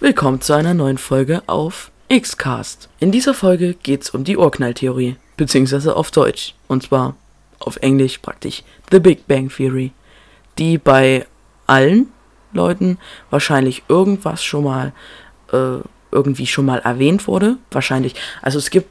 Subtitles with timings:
[0.00, 2.88] Willkommen zu einer neuen Folge auf Xcast.
[3.00, 7.16] In dieser Folge geht's um die Urknalltheorie, beziehungsweise auf Deutsch, und zwar
[7.58, 9.90] auf Englisch praktisch The Big Bang Theory,
[10.56, 11.26] die bei
[11.66, 12.12] allen
[12.52, 12.98] Leuten
[13.30, 14.92] wahrscheinlich irgendwas schon mal
[15.52, 15.80] äh,
[16.12, 17.56] irgendwie schon mal erwähnt wurde.
[17.72, 18.14] Wahrscheinlich.
[18.40, 18.88] Also es gibt,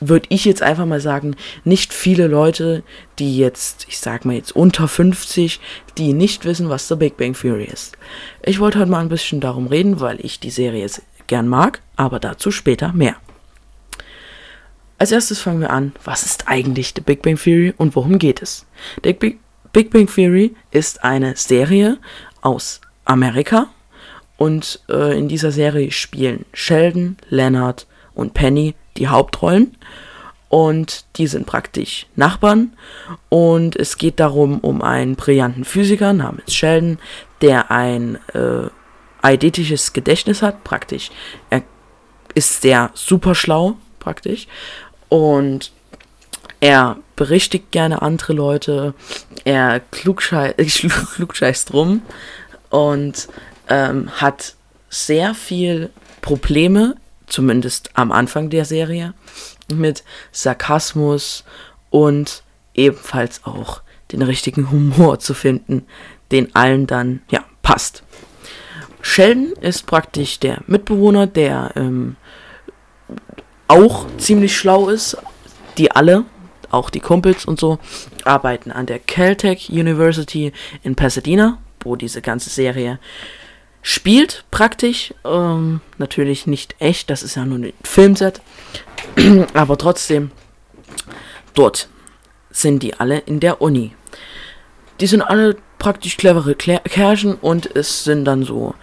[0.00, 2.82] würde ich jetzt einfach mal sagen, nicht viele Leute,
[3.18, 5.60] die jetzt, ich sag mal jetzt unter 50,
[5.98, 7.96] die nicht wissen, was The Big Bang Theory ist.
[8.42, 10.88] Ich wollte heute mal ein bisschen darum reden, weil ich die Serie
[11.26, 13.16] gern mag, aber dazu später mehr.
[14.98, 18.42] Als erstes fangen wir an, was ist eigentlich The Big Bang Theory und worum geht
[18.42, 18.66] es?
[19.02, 19.38] The Big,
[19.72, 21.98] Big Bang Theory ist eine Serie
[22.42, 23.68] aus Amerika
[24.36, 29.76] und äh, in dieser Serie spielen Sheldon, Leonard und Penny die Hauptrollen
[30.48, 32.74] und die sind praktisch Nachbarn
[33.28, 36.98] und es geht darum um einen brillanten Physiker namens Sheldon,
[37.40, 38.68] der ein äh,
[39.20, 41.10] eidetisches Gedächtnis hat, praktisch.
[41.50, 41.62] Er
[42.34, 44.46] ist sehr super schlau, praktisch.
[45.08, 45.72] Und
[46.60, 48.94] er berichtigt gerne andere Leute.
[49.44, 50.52] Er klugschei
[51.16, 52.02] klugscheißt rum
[52.70, 53.28] und
[53.68, 54.54] ähm, hat
[54.88, 55.90] sehr viel
[56.20, 59.14] Probleme, zumindest am Anfang der Serie,
[59.72, 61.44] mit Sarkasmus
[61.90, 62.42] und
[62.74, 63.82] ebenfalls auch
[64.12, 65.86] den richtigen Humor zu finden,
[66.32, 68.02] den allen dann ja passt.
[69.02, 72.16] Sheldon ist praktisch der Mitbewohner, der ähm,
[73.68, 75.16] auch ziemlich schlau ist.
[75.76, 76.24] Die alle,
[76.70, 77.78] auch die Kumpels und so,
[78.24, 82.98] arbeiten an der Caltech University in Pasadena, wo diese ganze Serie
[83.84, 85.14] spielt praktisch.
[85.24, 88.40] Ähm, natürlich nicht echt, das ist ja nur ein Filmset.
[89.54, 90.32] Aber trotzdem,
[91.52, 91.88] dort
[92.50, 93.92] sind die alle in der Uni.
[94.98, 98.74] Die sind alle praktisch clevere Kerchen und es sind dann so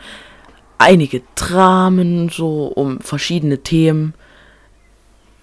[0.78, 4.14] einige Dramen so um verschiedene Themen.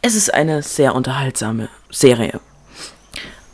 [0.03, 2.41] Es ist eine sehr unterhaltsame Serie.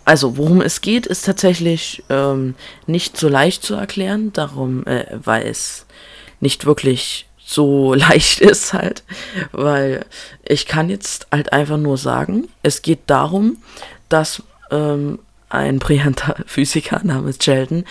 [0.04, 2.56] Also, worum es geht, ist tatsächlich ähm,
[2.86, 5.86] nicht so leicht zu erklären, darum, äh, weil es
[6.40, 9.04] nicht wirklich so leicht ist halt,
[9.52, 10.04] weil
[10.44, 13.58] ich kann jetzt halt einfach nur sagen, es geht darum,
[14.08, 15.18] dass ähm,
[15.48, 17.84] ein brillanter Physiker namens Sheldon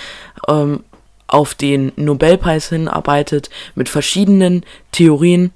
[0.47, 0.83] ähm,
[1.27, 5.51] auf den Nobelpreis hinarbeitet mit verschiedenen Theorien.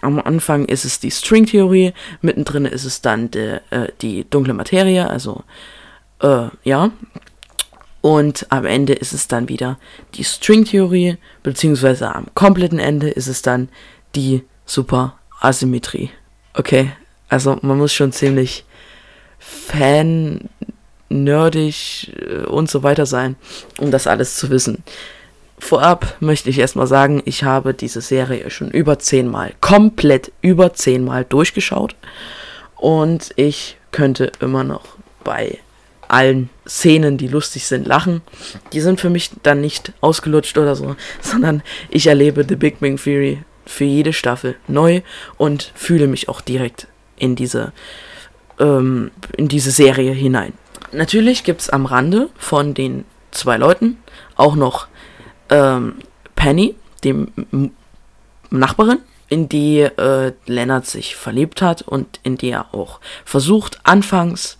[0.00, 5.08] Am Anfang ist es die Stringtheorie, mittendrin ist es dann de, äh, die dunkle Materie,
[5.08, 5.44] also
[6.20, 6.90] äh, ja.
[8.00, 9.78] Und am Ende ist es dann wieder
[10.14, 13.68] die Stringtheorie, beziehungsweise am kompletten Ende ist es dann
[14.14, 16.10] die Superasymmetrie.
[16.54, 16.92] Okay,
[17.28, 18.64] also man muss schon ziemlich
[19.38, 20.48] Fan
[21.08, 23.36] nerdig äh, und so weiter sein,
[23.78, 24.82] um das alles zu wissen.
[25.58, 31.24] Vorab möchte ich erstmal sagen, ich habe diese Serie schon über zehnmal, komplett über zehnmal
[31.24, 31.94] durchgeschaut.
[32.76, 35.58] Und ich könnte immer noch bei
[36.10, 38.22] allen Szenen, die lustig sind, lachen.
[38.72, 42.96] Die sind für mich dann nicht ausgelutscht oder so, sondern ich erlebe The Big Bang
[42.96, 45.02] Theory für jede Staffel neu
[45.36, 47.72] und fühle mich auch direkt in diese,
[48.58, 50.52] ähm, in diese Serie hinein.
[50.92, 53.98] Natürlich gibt es am Rande von den zwei Leuten
[54.34, 54.88] auch noch
[55.50, 55.96] ähm,
[56.34, 57.28] Penny, dem
[58.50, 64.58] Nachbarin, in die äh, Leonard sich verliebt hat und in die er auch versucht, anfangs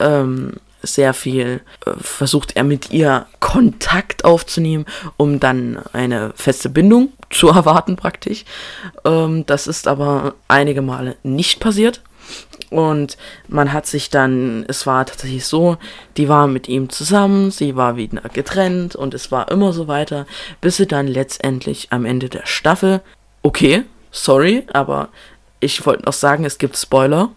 [0.00, 7.12] ähm, sehr viel, äh, versucht er mit ihr Kontakt aufzunehmen, um dann eine feste Bindung
[7.30, 8.44] zu erwarten praktisch.
[9.04, 12.02] Ähm, das ist aber einige Male nicht passiert.
[12.70, 13.16] Und
[13.48, 15.78] man hat sich dann, es war tatsächlich so,
[16.18, 20.26] die war mit ihm zusammen, sie war wieder getrennt und es war immer so weiter,
[20.60, 23.00] bis sie dann letztendlich am Ende der Staffel,
[23.42, 25.08] okay, sorry, aber
[25.60, 27.30] ich wollte noch sagen, es gibt Spoiler.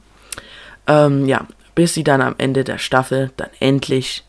[0.87, 1.47] Ähm, ja,
[1.81, 4.23] bis sie dann am Ende der Staffel dann endlich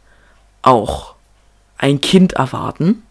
[0.63, 1.17] auch
[1.77, 3.03] ein Kind erwarten.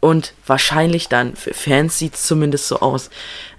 [0.00, 3.10] Und wahrscheinlich dann, für Fans sieht es zumindest so aus,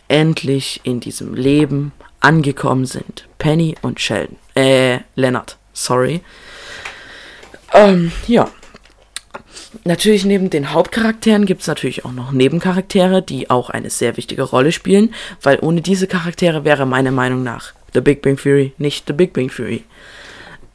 [0.08, 3.28] endlich in diesem Leben angekommen sind.
[3.38, 4.38] Penny und Sheldon.
[4.56, 5.58] Äh, Leonard.
[5.72, 6.22] Sorry.
[7.76, 8.50] Ähm, ja.
[9.84, 14.42] Natürlich neben den Hauptcharakteren gibt es natürlich auch noch Nebencharaktere, die auch eine sehr wichtige
[14.42, 15.14] Rolle spielen,
[15.44, 19.34] weil ohne diese Charaktere wäre meiner Meinung nach The Big Bang Theory nicht The Big
[19.34, 19.84] Bang Theory.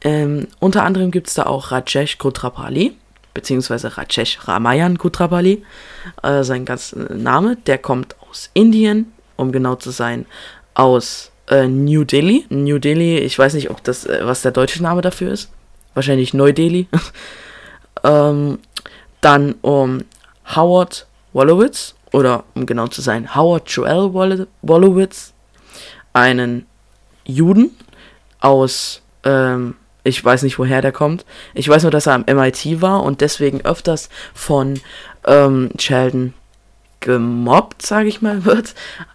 [0.02, 2.96] Ähm, unter anderem gibt es da auch Rajesh Kutrapali,
[3.32, 5.64] beziehungsweise Rajesh Ramayan Kutrapali,
[6.24, 7.56] äh, sein ganzer Name.
[7.66, 10.26] Der kommt aus Indien, um genau zu sein,
[10.74, 12.44] aus äh, New Delhi.
[12.48, 15.52] New Delhi, ich weiß nicht, ob das, äh, was der deutsche Name dafür ist.
[15.94, 16.88] Wahrscheinlich Neu-Delhi.
[18.02, 18.58] ähm,
[19.20, 20.00] dann um
[20.56, 25.32] Howard Wolowitz oder um genau zu sein, Howard Joel Wolowitz,
[26.12, 26.66] einen
[27.24, 27.70] Juden
[28.40, 31.24] aus, ähm, ich weiß nicht, woher der kommt.
[31.54, 34.80] Ich weiß nur, dass er am MIT war und deswegen öfters von
[35.24, 36.34] ähm, Sheldon
[37.00, 38.74] gemobbt, sage ich mal, wird.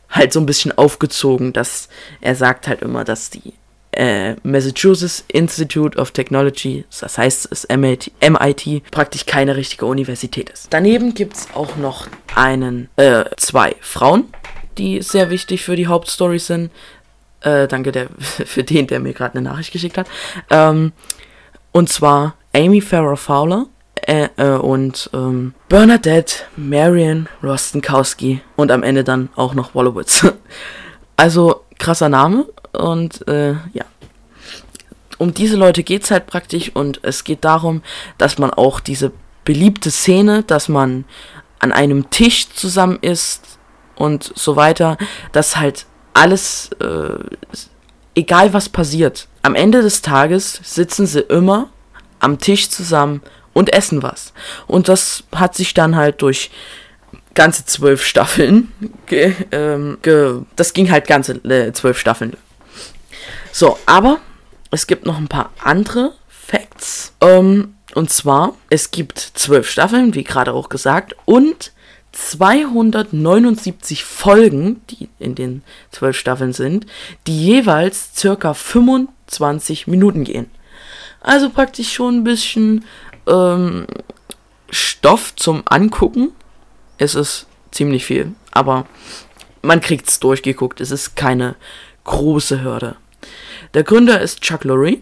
[0.09, 1.89] Halt so ein bisschen aufgezogen, dass
[2.21, 3.53] er sagt halt immer, dass die
[3.91, 10.67] äh, Massachusetts Institute of Technology, das heißt es MIT, MIT, praktisch keine richtige Universität ist.
[10.69, 14.25] Daneben gibt es auch noch einen, äh, zwei Frauen,
[14.77, 16.71] die sehr wichtig für die Hauptstory sind.
[17.41, 20.07] Äh, danke der, für den, der mir gerade eine Nachricht geschickt hat.
[20.49, 20.93] Ähm,
[21.71, 23.67] und zwar Amy Farrah Fowler
[24.07, 30.25] äh, äh, und ähm, Bernadette Marion Rostenkowski und am Ende dann auch noch Wolowitz.
[31.17, 33.85] also krasser Name und äh, ja.
[35.19, 37.81] Um diese Leute geht es halt praktisch und es geht darum,
[38.19, 39.11] dass man auch diese
[39.45, 41.05] beliebte Szene, dass man
[41.59, 43.57] an einem Tisch zusammen ist
[43.95, 44.97] und so weiter,
[45.31, 45.87] dass halt
[46.17, 47.17] alles, äh,
[48.15, 51.69] egal was passiert, am Ende des Tages sitzen sie immer
[52.19, 53.21] am Tisch zusammen
[53.53, 54.33] und essen was.
[54.67, 56.51] Und das hat sich dann halt durch
[57.33, 58.71] ganze zwölf Staffeln,
[59.05, 62.35] ge, ähm, ge, das ging halt ganze äh, zwölf Staffeln.
[63.51, 64.19] So, aber
[64.71, 67.13] es gibt noch ein paar andere Facts.
[67.21, 71.71] Ähm, und zwar, es gibt zwölf Staffeln, wie gerade auch gesagt, und
[72.17, 75.61] 279 Folgen, die in den
[75.91, 76.87] zwölf Staffeln sind,
[77.27, 80.49] die jeweils circa 25 Minuten gehen.
[81.21, 82.85] Also praktisch schon ein bisschen
[83.27, 83.85] ähm,
[84.69, 86.31] Stoff zum Angucken.
[86.97, 88.87] Es ist ziemlich viel, aber
[89.61, 90.81] man kriegt es durchgeguckt.
[90.81, 91.55] Es ist keine
[92.03, 92.95] große Hürde.
[93.75, 94.97] Der Gründer ist Chuck Lorre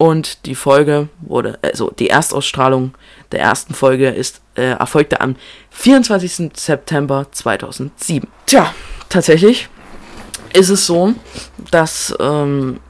[0.00, 2.94] und die Folge wurde, also die Erstausstrahlung
[3.32, 5.36] der ersten Folge ist äh, erfolgte am
[5.72, 6.52] 24.
[6.54, 8.26] September 2007.
[8.46, 8.74] Tja,
[9.10, 9.68] tatsächlich
[10.54, 11.12] ist es so,
[11.70, 12.80] dass ähm,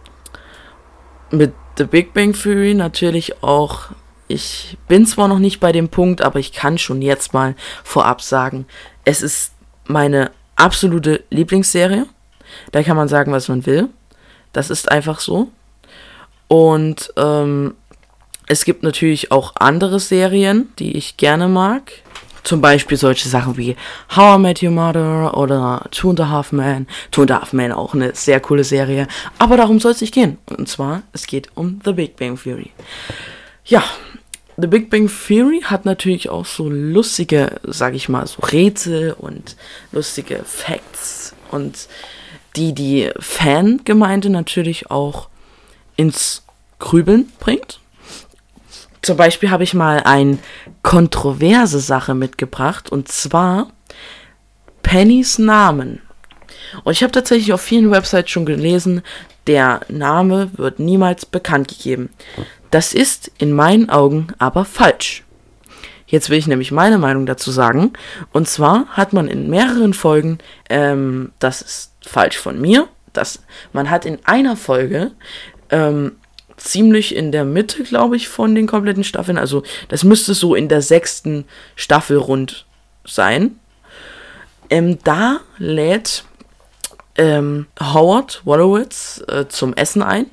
[1.33, 3.87] mit The Big Bang Theory natürlich auch,
[4.29, 8.23] ich bin zwar noch nicht bei dem Punkt, aber ich kann schon jetzt mal vorab
[8.23, 8.67] sagen,
[9.05, 9.51] es ist
[9.85, 12.07] meine absolute Lieblingsserie.
[12.71, 13.89] Da kann man sagen, was man will.
[14.53, 15.51] Das ist einfach so.
[16.51, 17.75] Und ähm,
[18.49, 21.93] es gibt natürlich auch andere Serien, die ich gerne mag.
[22.43, 23.77] Zum Beispiel solche Sachen wie
[24.17, 26.89] How I Met Your Mother oder Two and a Half Men.
[27.13, 29.07] Two and a Half Men auch eine sehr coole Serie.
[29.39, 30.39] Aber darum soll es nicht gehen.
[30.49, 32.73] Und zwar, es geht um The Big Bang Theory.
[33.65, 33.85] Ja,
[34.57, 39.55] The Big Bang Theory hat natürlich auch so lustige, sag ich mal, so Rätsel und
[39.93, 41.87] lustige Facts und
[42.57, 45.29] die die Fangemeinde natürlich auch
[46.01, 46.45] ins
[46.79, 47.79] Grübeln bringt.
[49.03, 50.39] Zum Beispiel habe ich mal eine
[50.83, 53.71] kontroverse Sache mitgebracht und zwar
[54.83, 56.01] Pennys Namen.
[56.85, 59.03] Und ich habe tatsächlich auf vielen Websites schon gelesen,
[59.47, 62.09] der Name wird niemals bekannt gegeben.
[62.71, 65.25] Das ist in meinen Augen aber falsch.
[66.07, 67.93] Jetzt will ich nämlich meine Meinung dazu sagen.
[68.33, 70.39] Und zwar hat man in mehreren Folgen,
[70.71, 73.43] ähm, das ist falsch von mir, dass
[73.73, 75.13] man hat in einer Folge
[75.71, 76.13] ähm,
[76.57, 79.39] ziemlich in der Mitte, glaube ich, von den kompletten Staffeln.
[79.39, 81.45] Also das müsste so in der sechsten
[81.75, 82.67] Staffel rund
[83.05, 83.59] sein.
[84.69, 86.25] Ähm, da lädt
[87.17, 90.27] ähm, Howard Wolowitz äh, zum Essen ein.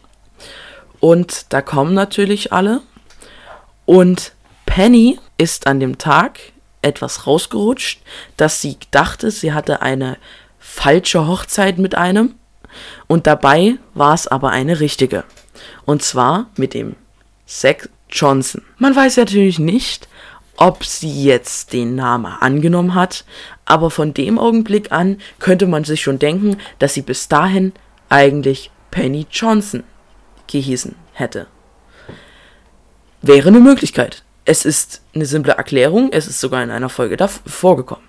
[1.00, 2.82] Und da kommen natürlich alle.
[3.86, 4.34] Und
[4.66, 6.40] Penny ist an dem Tag
[6.82, 8.02] etwas rausgerutscht,
[8.36, 10.18] dass sie dachte, sie hatte eine
[10.60, 12.36] falsche Hochzeit mit einem.
[13.08, 15.24] Und dabei war es aber eine richtige.
[15.86, 16.96] Und zwar mit dem
[17.46, 18.64] Zack Johnson.
[18.78, 20.08] Man weiß natürlich nicht,
[20.58, 23.26] ob sie jetzt den Namen angenommen hat,
[23.66, 27.74] aber von dem Augenblick an könnte man sich schon denken, dass sie bis dahin
[28.10, 29.84] eigentlich Penny Johnson
[30.48, 31.48] gehießen hätte.
[33.22, 34.24] Wäre eine Möglichkeit.
[34.46, 38.07] Es ist eine simple Erklärung, es ist sogar in einer Folge davor vorgekommen.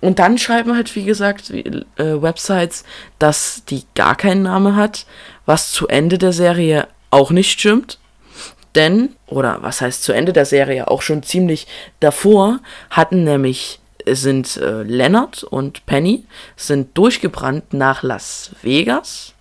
[0.00, 2.84] Und dann schreiben halt, wie gesagt, äh, Websites,
[3.18, 5.06] dass die gar keinen Namen hat,
[5.46, 7.98] was zu Ende der Serie auch nicht stimmt.
[8.74, 11.66] Denn, oder was heißt zu Ende der Serie, auch schon ziemlich
[12.00, 12.60] davor,
[12.90, 16.24] hatten nämlich, sind äh, Leonard und Penny
[16.56, 19.34] sind durchgebrannt nach Las Vegas.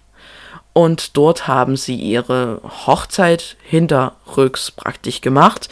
[0.73, 5.67] Und dort haben sie ihre Hochzeit hinterrücks praktisch gemacht,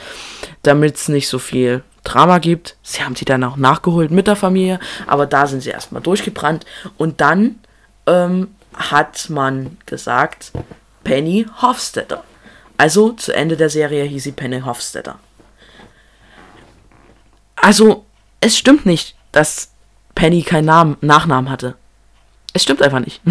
[0.63, 2.75] damit es nicht so viel Drama gibt.
[2.81, 6.65] Sie haben sie dann auch nachgeholt mit der Familie, aber da sind sie erstmal durchgebrannt.
[6.97, 7.59] Und dann
[8.07, 10.51] ähm, hat man gesagt,
[11.03, 12.23] Penny Hofstetter.
[12.77, 15.19] Also zu Ende der Serie hieß sie Penny Hofstetter.
[17.55, 18.05] Also,
[18.39, 19.71] es stimmt nicht, dass
[20.15, 21.75] Penny keinen Namen, Nachnamen hatte.
[22.53, 23.21] Es stimmt einfach nicht.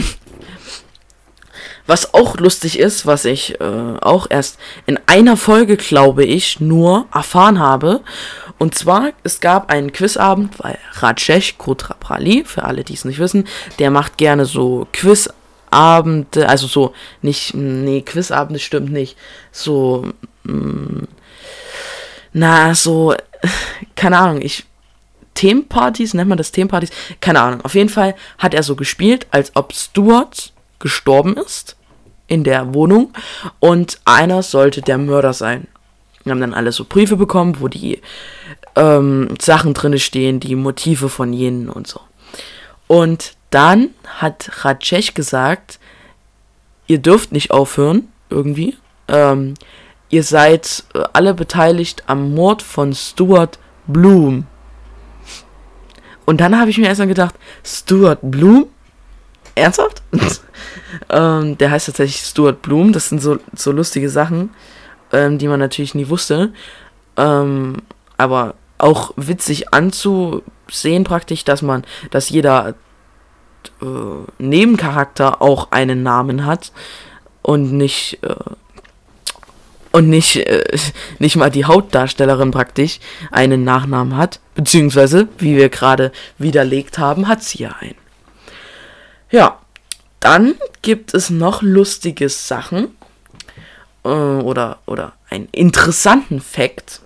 [1.86, 7.06] Was auch lustig ist, was ich äh, auch erst in einer Folge, glaube ich, nur
[7.14, 8.02] erfahren habe.
[8.58, 13.46] Und zwar, es gab einen Quizabend, weil Rajesh Kotraprali, für alle, die es nicht wissen,
[13.78, 19.16] der macht gerne so Quizabende, also so, nicht, nee, Quizabende stimmt nicht,
[19.52, 20.08] so,
[20.42, 21.08] mh, mm,
[22.32, 23.14] na, so,
[23.94, 24.64] keine Ahnung, ich,
[25.34, 26.90] Themenpartys, nennt man das Themenpartys?
[27.20, 27.60] Keine Ahnung.
[27.60, 31.76] Auf jeden Fall hat er so gespielt, als ob Stuart gestorben ist
[32.26, 33.12] in der Wohnung
[33.60, 35.68] und einer sollte der Mörder sein.
[36.24, 38.02] Wir haben dann alle so Briefe bekommen, wo die
[38.76, 42.00] ähm, Sachen drin stehen, die Motive von jenen und so.
[42.86, 45.78] Und dann hat Rajesh gesagt,
[46.86, 48.76] ihr dürft nicht aufhören, irgendwie.
[49.08, 49.54] Ähm,
[50.10, 54.46] ihr seid äh, alle beteiligt am Mord von Stuart Bloom.
[56.24, 58.66] Und dann habe ich mir erstmal gedacht, Stuart Bloom?
[59.54, 60.02] Ernsthaft?
[61.08, 62.92] ähm, der heißt tatsächlich Stuart Bloom.
[62.92, 64.50] Das sind so, so lustige Sachen,
[65.12, 66.52] ähm, die man natürlich nie wusste.
[67.16, 67.76] Ähm,
[68.18, 72.74] aber auch witzig anzusehen praktisch, dass man, dass jeder
[73.80, 73.84] äh,
[74.38, 76.72] Nebencharakter auch einen Namen hat
[77.42, 78.34] und nicht äh,
[79.92, 80.76] und nicht äh,
[81.18, 87.42] nicht mal die Hauptdarstellerin praktisch einen Nachnamen hat, beziehungsweise wie wir gerade widerlegt haben, hat
[87.42, 87.96] sie ja einen.
[89.30, 89.58] Ja,
[90.20, 92.88] dann gibt es noch lustige Sachen
[94.04, 97.00] äh, oder, oder einen interessanten Fakt.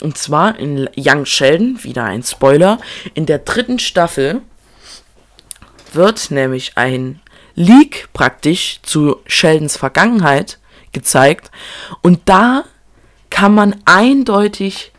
[0.00, 2.78] Und zwar in Young Sheldon, wieder ein Spoiler,
[3.14, 4.42] in der dritten Staffel
[5.92, 7.20] wird nämlich ein
[7.54, 10.58] Leak praktisch zu Sheldons Vergangenheit
[10.92, 11.50] gezeigt.
[12.02, 12.64] Und da
[13.28, 14.92] kann man eindeutig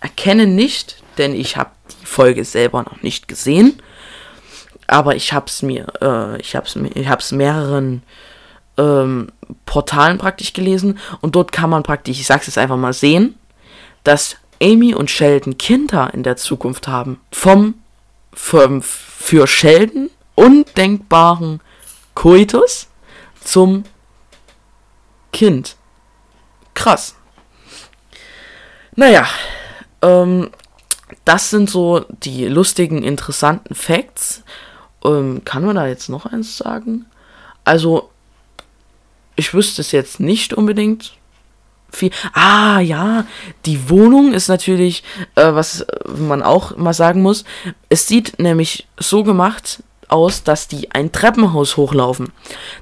[0.00, 3.82] erkennen nicht, denn ich habe die Folge selber noch nicht gesehen,
[4.86, 8.02] aber ich hab's mir, äh, ich ich hab's mehreren
[8.78, 9.32] ähm,
[9.64, 13.36] Portalen praktisch gelesen und dort kann man praktisch, ich sag's jetzt einfach mal sehen,
[14.04, 17.20] dass Amy und Sheldon Kinder in der Zukunft haben.
[17.30, 17.74] Vom,
[18.32, 21.60] vom für Sheldon undenkbaren
[22.14, 22.88] Coitus
[23.42, 23.84] zum
[25.32, 25.76] Kind.
[26.74, 27.16] Krass.
[28.94, 29.26] Naja,
[30.02, 30.50] ähm,
[31.24, 34.42] das sind so die lustigen, interessanten Facts.
[35.04, 37.06] Ähm, kann man da jetzt noch eins sagen?
[37.64, 38.10] Also,
[39.36, 41.12] ich wüsste es jetzt nicht unbedingt.
[41.90, 42.10] Viel.
[42.32, 43.26] Ah, ja,
[43.64, 45.04] die Wohnung ist natürlich,
[45.36, 45.86] äh, was
[46.18, 47.44] man auch mal sagen muss.
[47.88, 52.32] Es sieht nämlich so gemacht aus, dass die ein Treppenhaus hochlaufen.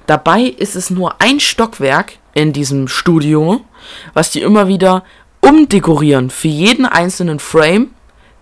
[0.07, 3.61] Dabei ist es nur ein Stockwerk in diesem Studio,
[4.13, 5.03] was die immer wieder
[5.41, 6.29] umdekorieren.
[6.29, 7.91] Für jeden einzelnen Frame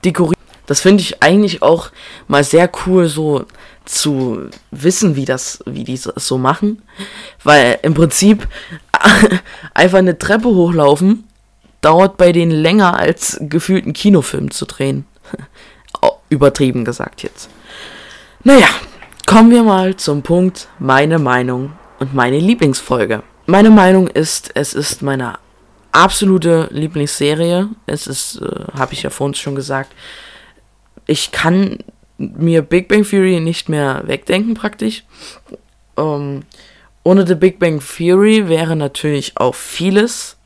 [0.03, 0.42] dekorieren.
[0.65, 1.91] Das finde ich eigentlich auch
[2.27, 3.45] mal sehr cool, so
[3.85, 6.81] zu wissen, wie das, wie die so machen.
[7.43, 8.47] Weil im Prinzip
[9.73, 11.25] einfach eine Treppe hochlaufen
[11.81, 15.05] dauert bei denen länger als gefühlt einen Kinofilm zu drehen.
[16.29, 17.49] Übertrieben gesagt jetzt.
[18.43, 18.67] Naja,
[19.25, 23.21] kommen wir mal zum Punkt meine Meinung und meine Lieblingsfolge.
[23.45, 25.37] Meine Meinung ist, es ist meine
[25.91, 27.69] absolute Lieblingsserie.
[27.85, 29.91] Es ist, äh, habe ich ja vorhin schon gesagt,
[31.05, 31.79] ich kann
[32.17, 35.03] mir Big Bang Theory nicht mehr wegdenken praktisch.
[35.97, 36.43] Ähm,
[37.03, 40.37] ohne The Big Bang Theory wäre natürlich auch vieles.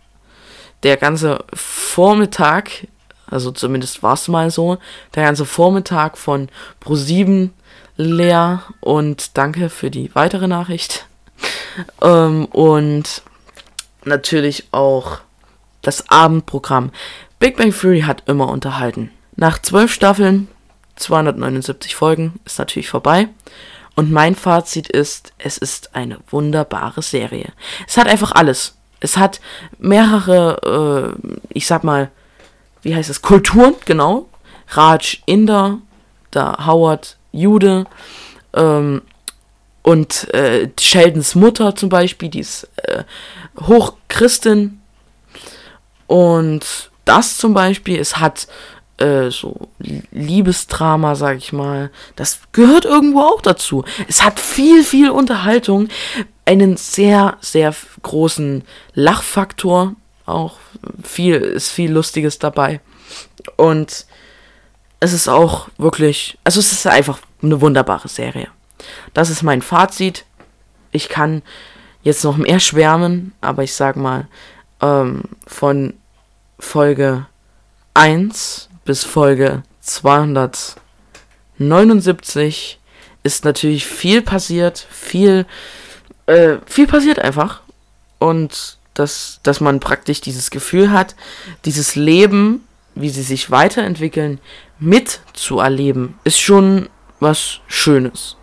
[0.83, 2.87] Der ganze Vormittag,
[3.27, 4.77] also zumindest war es mal so,
[5.15, 6.49] der ganze Vormittag von
[6.83, 7.49] Pro7
[7.97, 11.07] leer und danke für die weitere Nachricht.
[12.01, 13.21] ähm, und
[14.05, 15.19] natürlich auch
[15.81, 16.91] das Abendprogramm.
[17.39, 19.11] Big Bang Theory hat immer unterhalten.
[19.37, 20.47] Nach zwölf Staffeln
[20.97, 23.29] 279 Folgen ist natürlich vorbei.
[23.95, 27.53] Und mein Fazit ist, es ist eine wunderbare Serie.
[27.87, 28.75] Es hat einfach alles.
[28.99, 29.39] Es hat
[29.79, 32.11] mehrere, äh, ich sag mal,
[32.81, 34.27] wie heißt es, Kulturen, genau.
[34.69, 35.79] Raj Inder,
[36.31, 37.85] da Howard Jude,
[38.53, 39.01] ähm,
[39.83, 43.03] und äh, Sheldons Mutter zum Beispiel, die ist äh,
[43.61, 44.81] Hochchristin.
[46.07, 48.47] Und das zum Beispiel, es hat
[48.97, 49.69] äh, so
[50.11, 51.91] Liebesdrama, sag ich mal.
[52.15, 53.85] Das gehört irgendwo auch dazu.
[54.07, 55.89] Es hat viel, viel Unterhaltung,
[56.45, 58.63] einen sehr, sehr großen
[58.93, 60.57] Lachfaktor, auch
[61.03, 62.81] viel, ist viel Lustiges dabei.
[63.55, 64.05] Und
[64.99, 68.47] es ist auch wirklich, also es ist einfach eine wunderbare Serie.
[69.13, 70.25] Das ist mein Fazit.
[70.91, 71.43] Ich kann
[72.01, 74.27] jetzt noch mehr schwärmen, aber ich sag mal,
[74.81, 75.93] ähm, von
[76.59, 77.25] Folge
[77.93, 80.77] 1 bis Folge 200,
[81.59, 82.79] 79
[83.21, 85.45] ist natürlich viel passiert, viel,
[86.25, 87.61] äh, viel passiert einfach.
[88.17, 91.15] Und dass, dass man praktisch dieses Gefühl hat,
[91.65, 92.65] dieses Leben,
[92.95, 94.39] wie sie sich weiterentwickeln,
[94.79, 96.87] mitzuerleben, ist schon
[97.19, 98.37] was Schönes.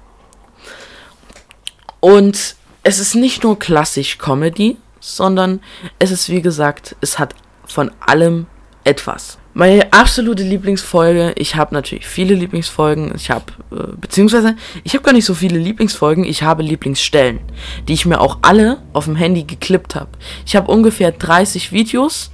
[2.01, 5.61] Und es ist nicht nur klassisch Comedy, sondern
[5.99, 7.35] es ist wie gesagt, es hat
[7.67, 8.47] von allem
[8.85, 9.39] etwas.
[9.57, 15.13] Meine absolute Lieblingsfolge, ich habe natürlich viele Lieblingsfolgen, ich habe, äh, beziehungsweise, ich habe gar
[15.13, 17.39] nicht so viele Lieblingsfolgen, ich habe Lieblingsstellen,
[17.87, 20.11] die ich mir auch alle auf dem Handy geklippt habe.
[20.45, 22.33] Ich habe ungefähr 30 Videos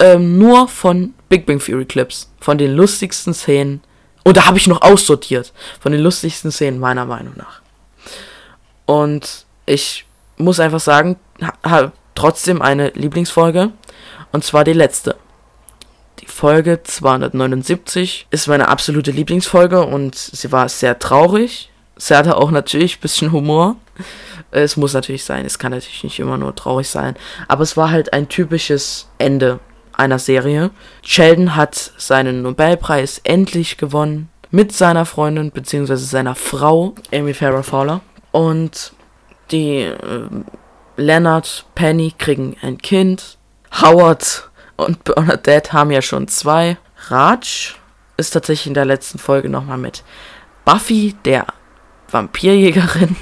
[0.00, 3.80] ähm, nur von Big Bang Theory Clips, von den lustigsten Szenen.
[4.24, 7.60] Und da habe ich noch aussortiert, von den lustigsten Szenen meiner Meinung nach.
[8.86, 10.04] Und ich
[10.36, 11.16] muss einfach sagen,
[11.62, 13.70] habe trotzdem eine Lieblingsfolge,
[14.32, 15.14] und zwar die letzte.
[16.20, 21.70] Die Folge 279 ist meine absolute Lieblingsfolge und sie war sehr traurig.
[21.96, 23.76] Sie hatte auch natürlich ein bisschen Humor.
[24.50, 27.16] Es muss natürlich sein, es kann natürlich nicht immer nur traurig sein.
[27.48, 29.58] Aber es war halt ein typisches Ende
[29.92, 30.70] einer Serie.
[31.02, 35.96] Sheldon hat seinen Nobelpreis endlich gewonnen mit seiner Freundin bzw.
[35.96, 38.00] seiner Frau, Amy Farrah Fowler.
[38.32, 38.92] Und
[39.50, 40.28] die äh,
[40.96, 43.38] Leonard, Penny kriegen ein Kind.
[43.82, 46.76] Howard und Bernadette haben ja schon zwei.
[47.08, 47.74] Raj
[48.16, 50.04] ist tatsächlich in der letzten Folge nochmal mit
[50.64, 51.46] Buffy, der
[52.10, 53.16] Vampirjägerin,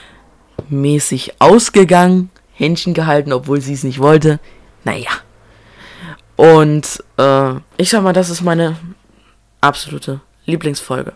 [0.68, 4.38] mäßig ausgegangen, Händchen gehalten, obwohl sie es nicht wollte.
[4.84, 5.10] Naja.
[6.36, 8.76] Und äh, ich sag mal, das ist meine
[9.60, 11.12] absolute Lieblingsfolge.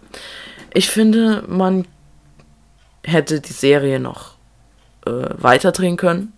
[0.72, 1.86] Ich finde, man
[3.04, 4.34] hätte die Serie noch
[5.06, 6.32] äh, weiterdrehen können.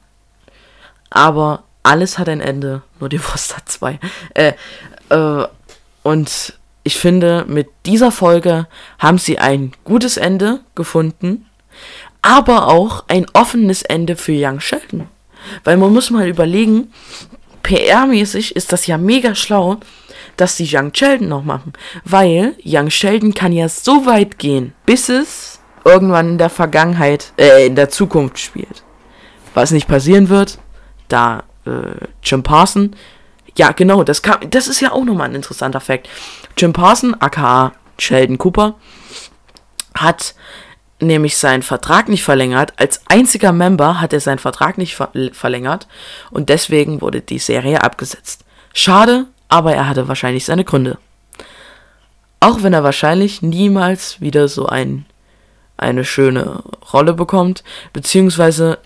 [1.11, 3.99] Aber alles hat ein Ende, nur die Wurst hat zwei.
[4.35, 4.53] Äh,
[5.09, 5.45] äh,
[6.05, 6.55] und
[6.85, 8.69] ich finde, mit dieser Folge
[9.01, 11.47] haben sie ein gutes Ende gefunden,
[12.23, 15.09] aber auch ein offenes Ende für Young Sheldon.
[15.65, 16.93] Weil man muss mal überlegen,
[17.65, 19.79] PR-mäßig ist das ja mega schlau,
[20.37, 21.73] dass sie Young Sheldon noch machen.
[22.05, 27.67] Weil Young Sheldon kann ja so weit gehen, bis es irgendwann in der Vergangenheit, äh,
[27.67, 28.85] in der Zukunft spielt.
[29.55, 30.59] Was nicht passieren wird,
[31.09, 32.97] da äh, Jim Parson.
[33.57, 36.09] Ja, genau, das, kam, das ist ja auch nochmal ein interessanter Fakt.
[36.57, 38.77] Jim Parson, aka Sheldon Cooper,
[39.95, 40.35] hat
[41.01, 42.75] nämlich seinen Vertrag nicht verlängert.
[42.77, 45.89] Als einziger Member hat er seinen Vertrag nicht ver verlängert
[46.31, 48.45] und deswegen wurde die Serie abgesetzt.
[48.73, 50.99] Schade, aber er hatte wahrscheinlich seine Gründe.
[52.39, 55.05] Auch wenn er wahrscheinlich niemals wieder so ein,
[55.77, 58.79] eine schöne Rolle bekommt, beziehungsweise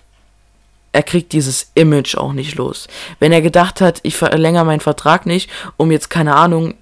[0.95, 2.87] er kriegt dieses Image auch nicht los.
[3.19, 6.75] Wenn er gedacht hat, ich verlängere meinen Vertrag nicht, um jetzt, keine Ahnung,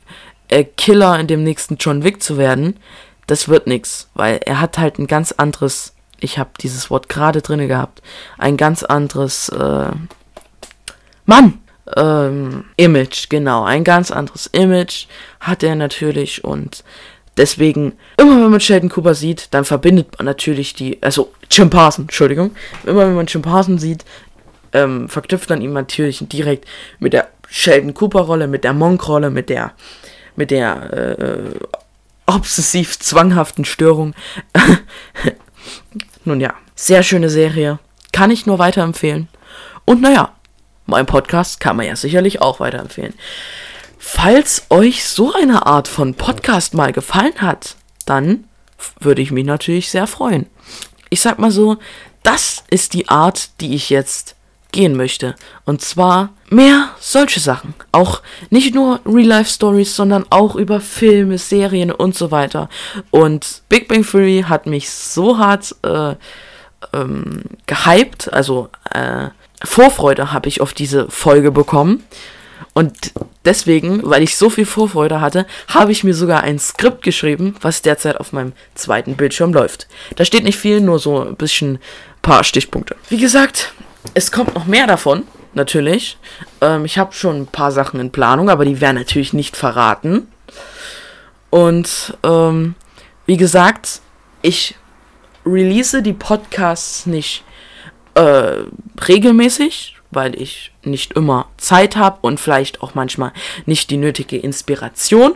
[0.50, 2.78] äh, Killer in dem nächsten John Wick zu werden,
[3.26, 7.42] das wird nix, weil er hat halt ein ganz anderes, ich habe dieses Wort gerade
[7.42, 8.04] drinne gehabt,
[8.38, 9.92] ein ganz anderes, äh,
[11.26, 11.60] Mann,
[11.98, 15.08] ähm, Image, genau, ein ganz anderes Image
[15.40, 16.84] hat er natürlich und
[17.38, 22.52] Deswegen, immer wenn man Sheldon Cooper sieht, dann verbindet man natürlich die, also Chimpansen, Entschuldigung,
[22.86, 24.06] immer wenn man Chimpansen sieht,
[24.72, 26.68] ähm, verknüpft man ihn natürlich direkt
[27.00, 29.74] mit der Sheldon Cooper Rolle, mit der Monk Rolle, mit der,
[30.36, 31.60] mit der äh,
[32.26, 34.14] obsessiv zwanghaften Störung.
[36.26, 37.80] Nun ja, sehr schöne Serie,
[38.12, 39.28] kann ich nur weiterempfehlen.
[39.86, 40.34] Und naja,
[40.86, 43.14] mein Podcast kann man ja sicherlich auch weiterempfehlen.
[44.16, 48.46] Falls euch so eine Art von Podcast mal gefallen hat, dann
[49.00, 50.46] würde ich mich natürlich sehr freuen.
[51.10, 51.78] Ich sag mal so,
[52.22, 54.36] das ist die Art, die ich jetzt
[54.72, 55.36] gehen möchte.
[55.66, 57.74] Und zwar mehr solche Sachen.
[57.92, 62.70] Auch nicht nur Real-Life-Stories, sondern auch über Filme, Serien und so weiter.
[63.10, 66.16] Und Big Bang Theory hat mich so hart äh,
[66.94, 69.30] ähm, gehypt, also äh,
[69.66, 72.04] Vorfreude habe ich auf diese Folge bekommen.
[72.74, 73.12] Und
[73.46, 77.82] deswegen, weil ich so viel Vorfreude hatte, habe ich mir sogar ein Skript geschrieben, was
[77.82, 79.88] derzeit auf meinem zweiten Bildschirm läuft.
[80.16, 81.80] Da steht nicht viel, nur so ein bisschen
[82.22, 82.96] paar Stichpunkte.
[83.10, 83.74] Wie gesagt,
[84.14, 85.24] es kommt noch mehr davon,
[85.54, 86.18] natürlich.
[86.62, 90.28] Ähm, ich habe schon ein paar Sachen in Planung, aber die werden natürlich nicht verraten.
[91.50, 92.76] Und ähm,
[93.26, 94.02] wie gesagt,
[94.42, 94.76] ich
[95.46, 97.44] release die Podcasts nicht
[98.16, 98.64] äh,
[99.08, 103.34] regelmäßig, weil ich nicht immer Zeit habe und vielleicht auch manchmal
[103.66, 105.34] nicht die nötige Inspiration,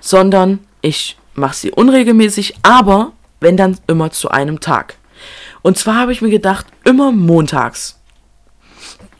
[0.00, 4.96] sondern ich mache sie unregelmäßig, aber wenn dann immer zu einem Tag.
[5.62, 7.98] Und zwar habe ich mir gedacht, immer montags.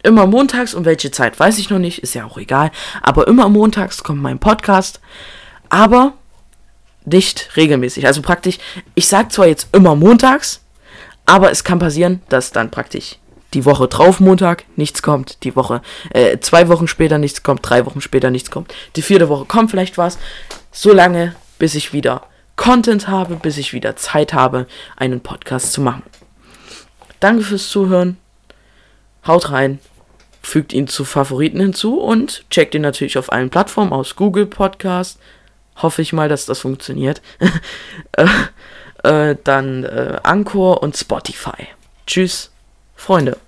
[0.02, 2.70] Immer montags, um welche Zeit weiß ich noch nicht, ist ja auch egal,
[3.02, 5.00] aber immer montags kommt mein Podcast.
[5.68, 6.14] Aber
[7.04, 8.06] nicht regelmäßig.
[8.06, 8.58] Also praktisch,
[8.94, 10.60] ich sag zwar jetzt immer montags,
[11.26, 13.18] aber es kann passieren, dass dann praktisch
[13.54, 17.86] die Woche drauf Montag nichts kommt, die Woche äh, zwei Wochen später nichts kommt, drei
[17.86, 20.18] Wochen später nichts kommt, die vierte Woche kommt vielleicht was,
[20.72, 22.22] so lange, bis ich wieder
[22.56, 26.02] Content habe, bis ich wieder Zeit habe, einen Podcast zu machen.
[27.18, 28.18] Danke fürs Zuhören.
[29.26, 29.78] Haut rein,
[30.42, 35.18] fügt ihn zu Favoriten hinzu und checkt ihn natürlich auf allen Plattformen aus Google Podcast.
[35.76, 37.22] Hoffe ich mal, dass das funktioniert.
[38.12, 38.26] äh,
[39.04, 41.68] äh, dann äh, Anchor und Spotify.
[42.06, 42.50] Tschüss,
[43.00, 43.38] Freunde.